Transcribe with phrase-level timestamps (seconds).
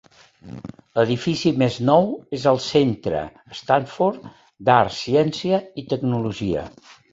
[0.99, 3.21] L'edifici més nou és el centre
[3.61, 4.27] Stafford
[4.71, 6.69] d'art, ciència i tecnologia.